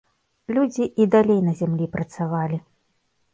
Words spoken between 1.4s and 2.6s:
на зямлі працавалі.